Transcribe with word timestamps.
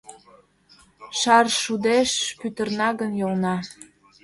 Шаршудеш 1.19 2.11
пӱтырна 2.39 2.89
гын 2.99 3.11
йолна 3.21 3.55